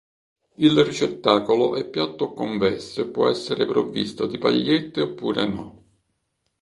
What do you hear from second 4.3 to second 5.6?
pagliette oppure